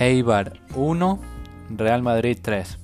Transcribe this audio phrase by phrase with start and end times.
[0.00, 1.18] Eibar 1,
[1.70, 2.78] Real Madrid 3.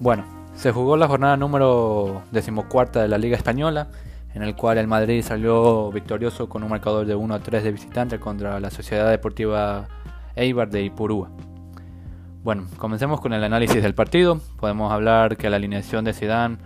[0.00, 3.88] Bueno, se jugó la jornada número decimocuarta de la Liga Española,
[4.34, 7.72] en el cual el Madrid salió victorioso con un marcador de 1 a 3 de
[7.72, 9.88] visitante contra la Sociedad Deportiva
[10.36, 11.30] Eibar de Ipurúa.
[12.42, 14.40] Bueno, comencemos con el análisis del partido.
[14.58, 16.56] Podemos hablar que la alineación de Zidane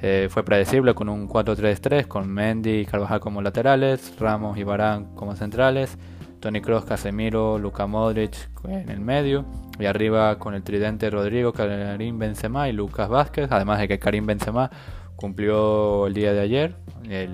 [0.00, 5.14] eh, fue predecible con un 4-3-3 con Mendy y Carvajal como laterales, Ramos y Barán
[5.14, 5.96] como centrales,
[6.42, 9.46] Tony Cross, Casemiro, Luka Modric en el medio
[9.78, 14.26] y arriba con el tridente Rodrigo, Karim Benzema y Lucas Vázquez, además de que Karim
[14.26, 14.70] Benzema
[15.16, 16.74] cumplió el día de ayer,
[17.08, 17.30] el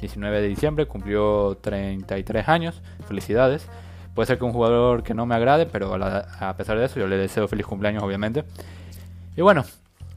[0.00, 3.68] 19 de diciembre, cumplió 33 años, felicidades.
[4.14, 7.08] Puede ser que un jugador que no me agrade, pero a pesar de eso yo
[7.08, 8.44] le deseo feliz cumpleaños obviamente.
[9.36, 9.64] Y bueno,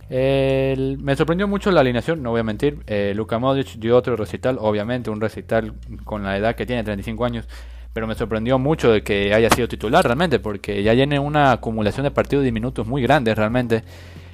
[0.09, 2.83] me sorprendió mucho la alineación, no voy a mentir.
[2.85, 7.25] Eh, Luka Modric dio otro recital, obviamente un recital con la edad que tiene, 35
[7.25, 7.47] años
[7.93, 12.03] pero me sorprendió mucho de que haya sido titular realmente, porque ya tiene una acumulación
[12.03, 13.83] de partidos y minutos muy grandes realmente.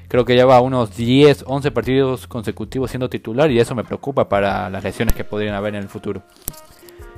[0.08, 4.70] Creo que lleva unos 10, 11 partidos consecutivos siendo titular y eso me preocupa para
[4.70, 6.22] las lesiones que podrían haber en el futuro.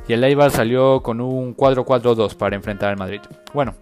[0.08, 3.22] Y el Eibar salió con un 4-4-2 para enfrentar al Madrid.
[3.54, 3.74] Bueno,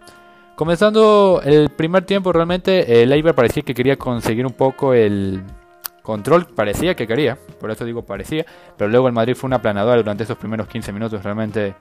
[0.56, 5.44] comenzando el primer tiempo realmente el Eibar parecía que quería conseguir un poco el
[6.02, 8.46] control, parecía que quería, por eso digo parecía,
[8.78, 11.76] pero luego el Madrid fue una aplanadora durante esos primeros 15 minutos realmente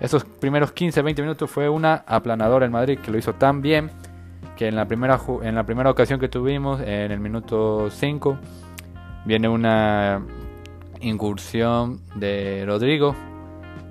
[0.00, 3.90] esos primeros 15-20 minutos fue una aplanadora en Madrid que lo hizo tan bien
[4.56, 8.38] que en la primera, en la primera ocasión que tuvimos, en el minuto 5,
[9.24, 10.22] viene una
[11.00, 13.14] incursión de Rodrigo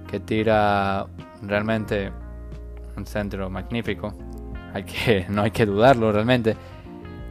[0.09, 1.05] que tira
[1.41, 2.11] realmente
[2.95, 4.13] un centro magnífico.
[4.73, 6.55] Hay que, no hay que dudarlo realmente.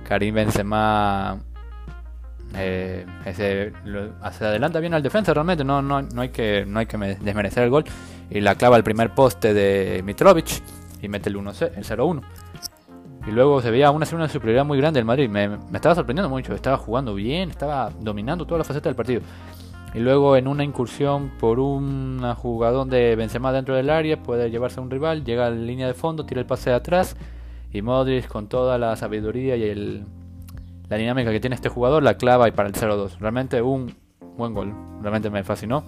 [0.07, 1.39] Karim Benzema
[2.55, 3.73] eh, ese,
[4.33, 7.65] se adelanta bien al defensa realmente, no, no, no, hay que, no hay que desmerecer
[7.65, 7.85] el gol.
[8.33, 10.63] Y la clava al primer poste de Mitrovic
[11.03, 12.23] y mete el 0-1.
[13.27, 15.29] Y luego se veía una, una superioridad muy grande del Madrid.
[15.29, 19.21] Me, me, estaba sorprendiendo mucho, estaba jugando bien, estaba dominando toda la faceta del partido.
[19.95, 24.81] Y luego en una incursión por un jugador de Benzema dentro del área, puede llevarse
[24.81, 27.17] a un rival, llega a la línea de fondo, tira el pase de atrás.
[27.71, 30.05] Y Modric con toda la sabiduría y el,
[30.89, 33.19] la dinámica que tiene este jugador la clava y para el 0-2.
[33.19, 33.95] Realmente un
[34.37, 35.85] buen gol, realmente me fascinó.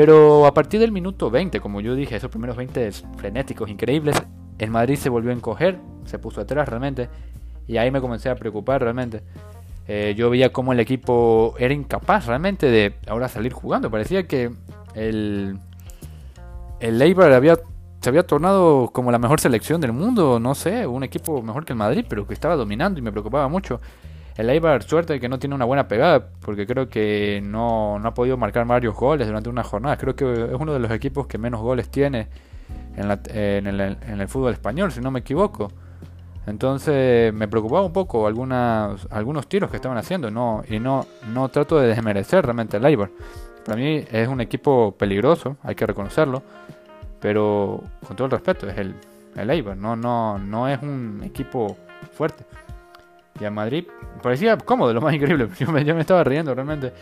[0.00, 4.16] Pero a partir del minuto 20, como yo dije, esos primeros 20 frenéticos, increíbles,
[4.58, 7.10] el Madrid se volvió a encoger, se puso atrás realmente,
[7.66, 9.22] y ahí me comencé a preocupar realmente.
[9.86, 13.90] Eh, yo veía como el equipo era incapaz realmente de ahora salir jugando.
[13.90, 14.50] Parecía que
[14.94, 15.58] el,
[16.80, 17.58] el Eibar había,
[18.00, 21.74] se había tornado como la mejor selección del mundo, no sé, un equipo mejor que
[21.74, 23.82] el Madrid, pero que estaba dominando y me preocupaba mucho.
[24.40, 28.14] El Eibar suerte que no tiene una buena pegada, porque creo que no, no, ha
[28.14, 29.98] podido marcar varios goles durante una jornada.
[29.98, 32.26] Creo que es uno de los equipos que menos goles tiene
[32.96, 35.70] en, el, fútbol español, si no me equivoco.
[36.46, 41.50] Entonces me preocupaba un poco algunas, algunos tiros que estaban haciendo no, y no, no
[41.50, 43.10] trato de desmerecer realmente el Eibar.
[43.66, 46.42] Para mí es un equipo peligroso, hay que reconocerlo,
[47.20, 48.94] pero con todo el respeto, es el,
[49.36, 51.76] el Eibar, no, no, no es un equipo
[52.14, 52.42] fuerte.
[53.38, 53.84] Y a Madrid
[54.22, 55.48] parecía cómodo, lo más increíble.
[55.58, 56.92] Yo me, estaba riendo realmente,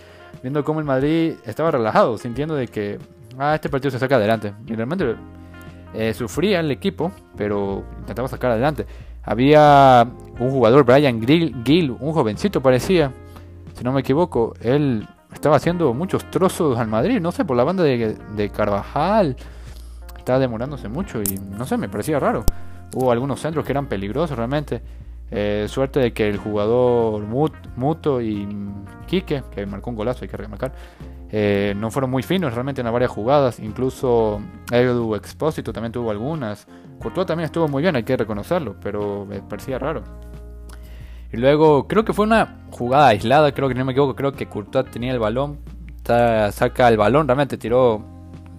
[0.43, 2.99] viendo cómo el Madrid estaba relajado, sintiendo de que
[3.39, 4.53] ah, este partido se saca adelante.
[4.67, 5.17] Y realmente
[5.95, 8.87] eh, sufría el equipo, pero intentaba sacar adelante.
[9.23, 10.07] Había
[10.39, 11.21] un jugador, Brian
[11.65, 13.13] Gill, un jovencito parecía,
[13.75, 17.65] si no me equivoco, él estaba haciendo muchos trozos al Madrid, no sé, por la
[17.65, 19.37] banda de, de Carvajal.
[20.17, 22.45] Estaba demorándose mucho y no sé, me parecía raro.
[22.95, 24.81] Hubo algunos centros que eran peligrosos realmente.
[25.31, 27.23] Eh, suerte de que el jugador
[27.77, 28.49] Muto y
[29.07, 30.73] Quique, que marcó un golazo, hay que remarcar,
[31.31, 33.59] eh, no fueron muy finos realmente en varias jugadas.
[33.61, 34.41] Incluso
[34.71, 36.67] Edu Expósito también tuvo algunas.
[36.99, 40.03] Courtois también estuvo muy bien, hay que reconocerlo, pero me parecía raro.
[41.31, 44.47] Y luego, creo que fue una jugada aislada, creo que no me equivoco, creo que
[44.47, 45.59] Courtois tenía el balón,
[46.05, 48.03] saca el balón, realmente tiró,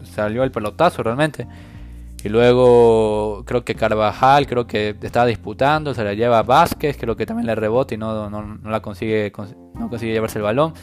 [0.04, 1.48] salió el pelotazo realmente.
[2.24, 7.26] Y luego creo que Carvajal, creo que estaba disputando, se la lleva Vázquez, creo que
[7.26, 9.32] también le rebota y no, no, no, la consigue,
[9.76, 10.74] no consigue llevarse el balón.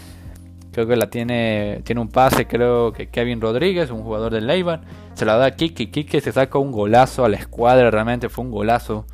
[0.73, 4.83] Creo que la tiene, tiene un pase, creo que Kevin Rodríguez, un jugador del Leibar,
[5.15, 5.89] se la da a Kiki.
[5.89, 9.07] Kiki se saca un golazo a la escuadra, realmente fue un golazo.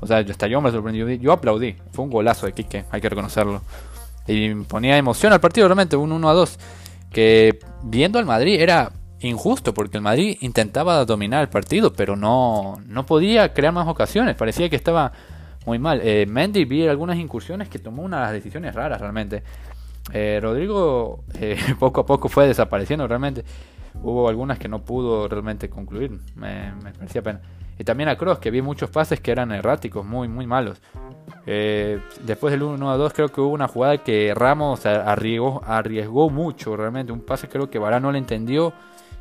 [0.00, 3.08] O sea, hasta yo me sorprendió, yo aplaudí, fue un golazo de Kike, hay que
[3.08, 3.62] reconocerlo.
[4.26, 6.58] Y ponía emoción al partido, realmente, un 1 a 2.
[7.10, 8.92] Que viendo al Madrid era
[9.22, 14.36] injusto porque el Madrid intentaba dominar el partido, pero no, no podía crear más ocasiones.
[14.36, 15.12] Parecía que estaba
[15.66, 16.00] muy mal.
[16.02, 19.42] Eh, Mendy vi algunas incursiones que tomó unas decisiones raras realmente.
[20.12, 23.44] Eh, Rodrigo eh, poco a poco fue desapareciendo realmente.
[24.02, 26.18] Hubo algunas que no pudo realmente concluir.
[26.34, 27.40] Me, parecía pena.
[27.78, 30.80] Y también a Cross, que vi muchos pases que eran erráticos, muy, muy malos.
[31.46, 36.30] Eh, después del 1 a 2 creo que hubo una jugada que Ramos arriesgó, arriesgó
[36.30, 37.12] mucho realmente.
[37.12, 38.72] Un pase creo que Varane no le entendió.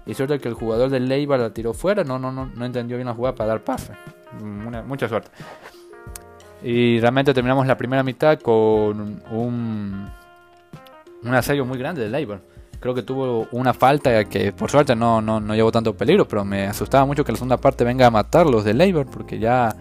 [0.05, 2.03] Y suerte que el jugador del Leibar la tiró fuera.
[2.03, 3.93] No, no, no, no entendió bien la jugada para dar pase.
[4.85, 5.29] mucha suerte.
[6.63, 10.09] Y realmente terminamos la primera mitad con un,
[11.23, 12.41] un asedio muy grande del Leibar.
[12.79, 16.27] Creo que tuvo una falta que por suerte no, no, no llevó tanto peligro.
[16.27, 19.05] Pero me asustaba mucho que la segunda parte venga a matarlos del Leibar.
[19.05, 19.75] Porque ya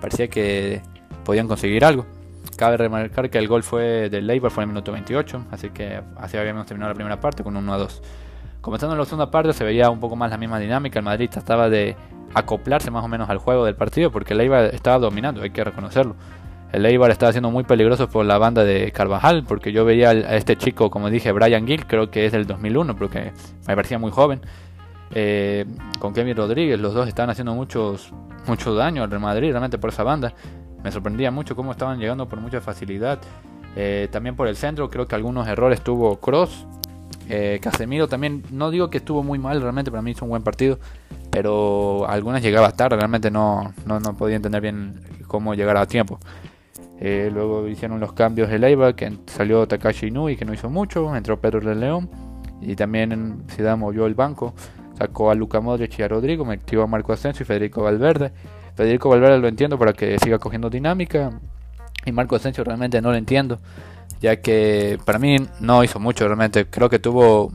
[0.00, 0.82] parecía que
[1.24, 2.06] podían conseguir algo.
[2.56, 6.00] Cabe remarcar que el gol fue del Leibar, fue en el minuto 28, así que
[6.16, 8.02] así habíamos terminado la primera parte con 1 a 2.
[8.62, 11.28] Comenzando en la segunda parte se veía un poco más la misma dinámica, el Madrid
[11.28, 11.96] trataba de
[12.32, 15.62] acoplarse más o menos al juego del partido porque el Eibar estaba dominando, hay que
[15.62, 16.16] reconocerlo.
[16.72, 20.36] El Eibar estaba siendo muy peligroso por la banda de Carvajal, porque yo veía a
[20.36, 23.32] este chico, como dije, Brian Gill, creo que es del 2001, porque
[23.68, 24.40] me parecía muy joven,
[25.14, 25.66] eh,
[25.98, 28.12] con Kevin Rodríguez, los dos estaban haciendo muchos,
[28.46, 30.32] mucho daño al Real Madrid, realmente por esa banda.
[30.82, 33.18] Me sorprendía mucho cómo estaban llegando por mucha facilidad.
[33.76, 36.66] Eh, también por el centro, creo que algunos errores tuvo Cross.
[37.28, 40.42] Eh, Casemiro también, no digo que estuvo muy mal, realmente para mí hizo un buen
[40.42, 40.78] partido,
[41.30, 46.18] pero algunas llegaba tarde, realmente no, no, podía entender bien cómo llegar a tiempo.
[47.00, 51.14] Eh, luego hicieron los cambios de Leiva, que salió Takashi Inui, que no hizo mucho,
[51.16, 52.10] entró Pedro de León,
[52.60, 54.54] y también Ciudad movió el banco,
[54.98, 58.32] sacó a Luca Modric y a Rodrigo, metió a Marco Asensio y Federico Valverde.
[58.74, 61.30] Federico Valverde lo entiendo para que siga cogiendo dinámica.
[62.04, 63.58] Y Marco Asensio realmente no lo entiendo.
[64.22, 66.66] Ya que para mí no hizo mucho realmente.
[66.66, 67.52] Creo que tuvo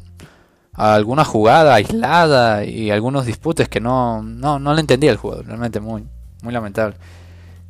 [0.73, 5.41] alguna jugada aislada y algunos disputes que no, no, no le entendía el juego.
[5.41, 6.05] Realmente muy,
[6.43, 6.97] muy lamentable.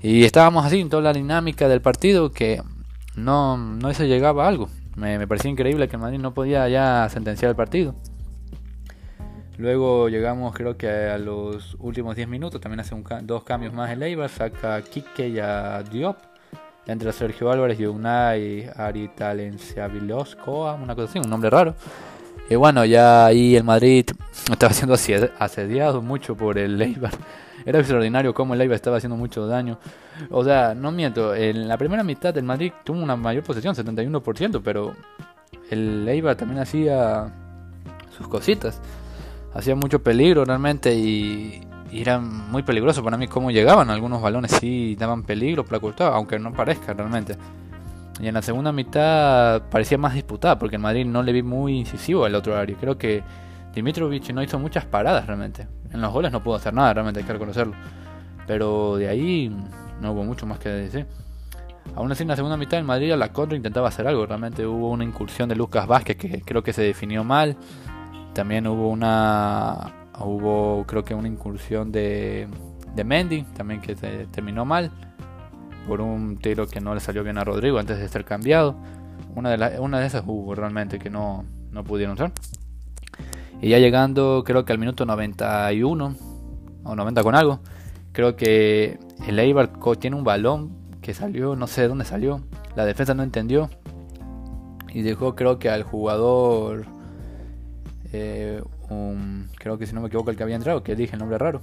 [0.02, 2.62] Y estábamos así en toda la dinámica del partido que
[3.16, 4.70] no, no se llegaba a algo.
[4.96, 7.96] Me, me parecía increíble que Madrid no podía ya sentenciar el partido.
[9.58, 14.04] Luego llegamos creo que a los últimos 10 minutos, también hace dos cambios más el
[14.04, 16.18] Eibar, saca a Kike y a Diop.
[16.88, 21.76] Entre Sergio Álvarez y Unai Aritalenciabiloscoa, una cosa así, un nombre raro.
[22.50, 24.06] Y bueno, ya ahí el Madrid
[24.50, 24.96] estaba siendo
[25.40, 27.12] asediado mucho por el Eibar.
[27.66, 29.78] Era extraordinario cómo el Eibar estaba haciendo mucho daño.
[30.32, 34.62] O sea, no miento, en la primera mitad el Madrid tuvo una mayor posesión, 71%,
[34.64, 34.96] pero
[35.70, 37.34] el Eibar también hacía
[38.18, 38.82] sus cositas
[39.58, 41.62] hacía mucho peligro realmente y,
[41.92, 43.90] era muy peligroso para mí cómo llegaban.
[43.90, 47.38] Algunos balones sí daban peligro para ocultar, aunque no parezca realmente.
[48.20, 51.78] Y en la segunda mitad parecía más disputada porque el Madrid no le vi muy
[51.78, 52.76] incisivo al otro área.
[52.80, 53.24] Creo que
[53.74, 55.68] Dimitrovic no hizo muchas paradas realmente.
[55.92, 57.74] En los goles no pudo hacer nada, realmente hay que reconocerlo.
[58.48, 59.56] Pero de ahí
[60.02, 61.06] no hubo mucho más que decir.
[61.96, 64.26] Aún así, en la segunda mitad, el Madrid a la contra intentaba hacer algo.
[64.26, 67.56] Realmente hubo una incursión de Lucas Vázquez que creo que se definió mal.
[68.34, 70.07] También hubo una.
[70.20, 72.48] Hubo, creo que una incursión de,
[72.96, 74.92] de Mendy, también que se terminó mal.
[75.88, 78.76] Por un tiro que no le salió bien a Rodrigo antes de ser cambiado.
[79.36, 82.32] Una de, las una de esas hubo realmente que no, no pudieron ser.
[83.62, 86.16] Y ya llegando, creo que al minuto 91
[86.84, 87.60] o 90 con algo,
[88.12, 90.72] creo que el Eibar tiene un balón
[91.02, 92.42] que salió, no sé de dónde salió.
[92.76, 93.70] La defensa no entendió
[94.94, 96.86] y dejó, creo que al jugador
[98.14, 98.62] eh,
[99.58, 101.62] creo que si no me equivoco el que había entrado, que dije el nombre raro.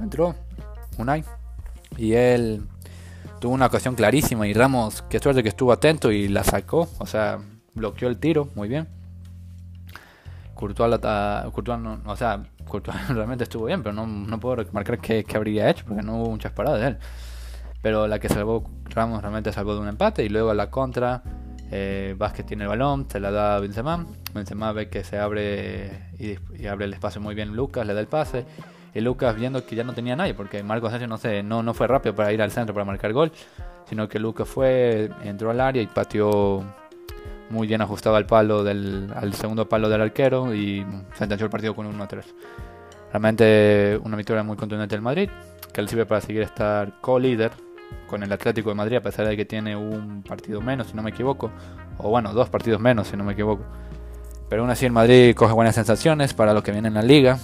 [0.00, 0.34] Entró,
[0.98, 1.24] Unai.
[1.96, 2.66] Y él
[3.40, 6.88] tuvo una ocasión clarísima y Ramos, qué suerte que estuvo atento y la sacó.
[6.98, 7.38] O sea,
[7.74, 8.88] bloqueó el tiro, muy bien.
[10.54, 15.22] Courtois, la, no, o sea, Courtois realmente estuvo bien, pero no, no puedo marcar qué,
[15.22, 16.98] qué, habría hecho porque no hubo muchas paradas de él.
[17.82, 21.22] Pero la que salvó Ramos realmente salvó de un empate y luego a la contra
[21.70, 24.06] eh, Vázquez tiene el balón, se la da a Benzema.
[24.36, 28.06] Benzema ve que se abre y, abre el espacio muy bien Lucas, le da el
[28.06, 28.44] pase.
[28.94, 31.74] Y Lucas viendo que ya no tenía nadie, porque Marcos Sánchez no, sé, no, no
[31.74, 33.30] fue rápido para ir al centro para marcar gol,
[33.86, 36.64] sino que Lucas fue, entró al área y pateó
[37.50, 41.74] muy bien ajustado al palo del al segundo palo del arquero y sentenció el partido
[41.74, 42.24] con 1-3.
[43.12, 45.28] Realmente una victoria muy contundente del Madrid,
[45.72, 47.52] que le sirve para seguir estar co-líder
[48.08, 51.02] con el Atlético de Madrid, a pesar de que tiene un partido menos, si no
[51.02, 51.50] me equivoco,
[51.98, 53.64] o bueno, dos partidos menos, si no me equivoco.
[54.48, 57.38] Pero aún así el Madrid coge buenas sensaciones para lo que viene en la liga.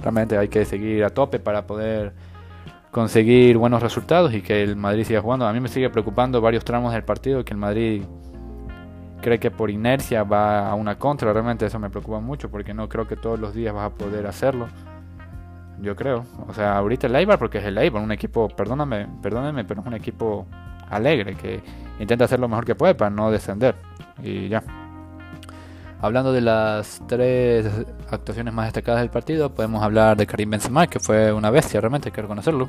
[0.00, 2.12] Realmente hay que seguir a tope para poder
[2.90, 5.46] conseguir buenos resultados y que el Madrid siga jugando.
[5.46, 8.02] A mí me sigue preocupando varios tramos del partido que el Madrid
[9.20, 11.32] cree que por inercia va a una contra.
[11.32, 14.26] Realmente eso me preocupa mucho porque no creo que todos los días vas a poder
[14.26, 14.68] hacerlo
[15.80, 16.24] yo creo.
[16.48, 19.86] O sea, ahorita el Eibar, porque es el Eibar, un equipo, perdóname, perdónenme, pero es
[19.86, 20.46] un equipo
[20.90, 21.62] alegre que
[22.00, 23.74] intenta hacer lo mejor que puede para no descender.
[24.22, 24.62] Y ya.
[26.04, 27.66] Hablando de las tres
[28.10, 32.10] actuaciones más destacadas del partido, podemos hablar de Karim Benzema, que fue una bestia, realmente
[32.10, 32.68] hay que reconocerlo.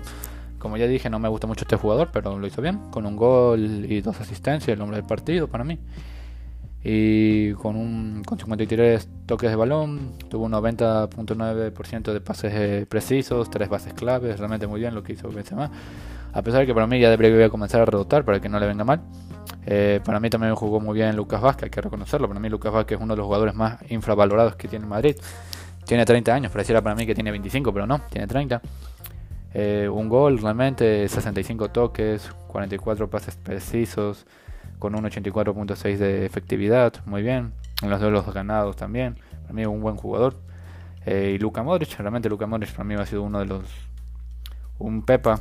[0.57, 3.17] Como ya dije, no me gusta mucho este jugador, pero lo hizo bien, con un
[3.17, 5.77] gol y dos asistencias, el hombre del partido para mí.
[6.81, 13.49] Y con, un, con 53 toques de balón, tuvo un 90.9% de pases eh, precisos,
[13.49, 15.69] tres bases claves, realmente muy bien lo que hizo Benzema.
[16.31, 18.67] A pesar de que para mí ya debería comenzar a rebotar para que no le
[18.67, 19.01] venga mal.
[19.67, 22.27] Eh, para mí también jugó muy bien Lucas Vázquez, hay que reconocerlo.
[22.27, 25.15] Para mí Lucas Vázquez es uno de los jugadores más infravalorados que tiene Madrid.
[25.85, 28.61] Tiene 30 años, pareciera para mí que tiene 25, pero no, tiene 30.
[29.53, 34.25] Eh, un gol realmente, 65 toques, 44 pases precisos,
[34.79, 37.53] con un 84.6 de efectividad, muy bien.
[37.81, 40.35] En los duelos ganados también, para mí un buen jugador.
[41.05, 43.63] Eh, y Luka Modric, realmente Luka Modric para mí ha sido uno de los...
[44.77, 45.39] Un Pepa,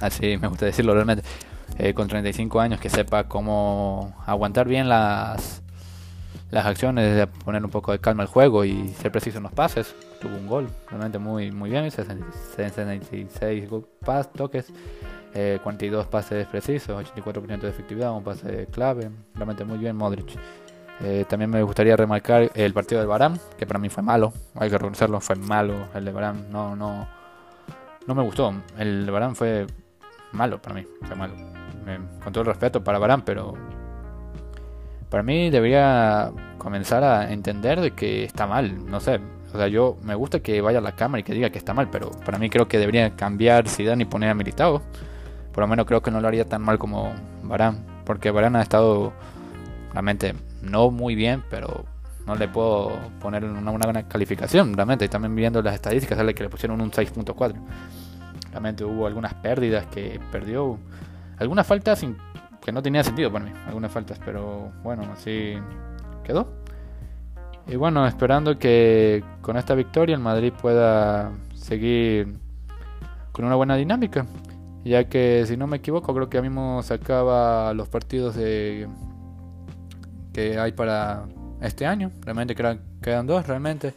[0.00, 1.24] así me gusta decirlo realmente
[1.78, 5.62] eh, con 35 años que sepa cómo aguantar bien las,
[6.50, 9.94] las acciones, poner un poco de calma al juego y ser preciso en los pases.
[10.20, 13.68] Tuvo un gol, realmente muy, muy bien, 66
[14.04, 14.72] pas, toques,
[15.62, 20.38] 42 eh, pases precisos, 84% de efectividad, un pase clave, realmente muy bien Modric.
[21.02, 24.70] Eh, también me gustaría remarcar el partido del Barán, que para mí fue malo, hay
[24.70, 27.06] que reconocerlo, fue malo el de Barán, no, no,
[28.06, 28.54] no me gustó.
[28.78, 29.66] El de Barán fue
[30.32, 31.55] malo para mí, fue malo
[32.22, 33.54] con todo el respeto para Barán, pero
[35.08, 39.20] para mí debería comenzar a entender de que está mal, no sé.
[39.54, 41.72] O sea, yo me gusta que vaya a la cámara y que diga que está
[41.72, 44.82] mal, pero para mí creo que debería cambiar Zidane y poner a Militao.
[45.52, 48.62] Por lo menos creo que no lo haría tan mal como Barán, porque Barán ha
[48.62, 49.12] estado
[49.92, 51.84] realmente no muy bien, pero
[52.26, 52.90] no le puedo
[53.20, 55.04] poner una, buena calificación, realmente.
[55.04, 57.54] Y también viendo las estadísticas, sale que le pusieron un 6.4.
[58.50, 60.78] Realmente hubo algunas pérdidas que perdió
[61.38, 62.04] algunas faltas
[62.64, 65.54] que no tenía sentido para mí, algunas faltas, pero bueno, así
[66.24, 66.48] quedó.
[67.68, 72.38] Y bueno, esperando que con esta victoria el Madrid pueda seguir
[73.32, 74.24] con una buena dinámica,
[74.84, 78.88] ya que si no me equivoco creo que ahora mismo se acaba los partidos de
[80.32, 81.24] que hay para
[81.60, 83.94] este año, realmente quedan dos, realmente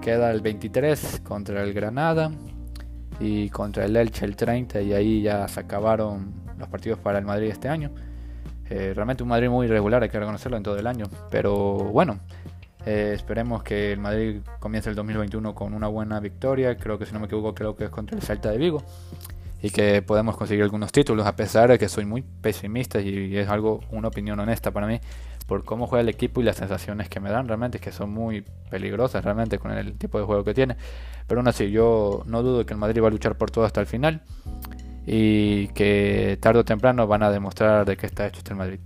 [0.00, 2.30] queda el 23 contra el Granada
[3.18, 7.24] y contra el Elche el 30 y ahí ya se acabaron los partidos para el
[7.24, 7.90] Madrid este año.
[8.70, 11.06] Eh, realmente un Madrid muy irregular, hay que reconocerlo en todo el año.
[11.30, 12.20] Pero bueno,
[12.86, 16.76] eh, esperemos que el Madrid comience el 2021 con una buena victoria.
[16.76, 18.82] Creo que si no me equivoco, creo que es contra el Salta de Vigo.
[19.62, 23.48] Y que podemos conseguir algunos títulos, a pesar de que soy muy pesimista y es
[23.48, 25.00] algo, una opinión honesta para mí,
[25.46, 28.42] por cómo juega el equipo y las sensaciones que me dan realmente, que son muy
[28.70, 30.76] peligrosas realmente con el tipo de juego que tiene.
[31.26, 33.82] Pero aún así, yo no dudo que el Madrid va a luchar por todo hasta
[33.82, 34.22] el final
[35.06, 38.80] y que tarde o temprano van a demostrar de qué está hecho este Madrid.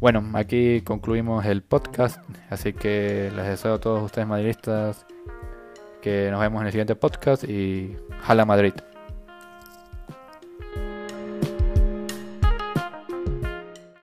[0.00, 5.06] Bueno, aquí concluimos el podcast, así que les deseo a todos ustedes madridistas
[6.00, 8.72] que nos vemos en el siguiente podcast y jala Madrid.